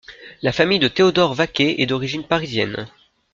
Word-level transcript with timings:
La 0.41 0.51
famille 0.51 0.79
de 0.79 0.87
Théodore 0.87 1.35
Vacquer 1.35 1.79
est 1.83 1.85
d'origine 1.85 2.23
parisienne. 2.25 2.87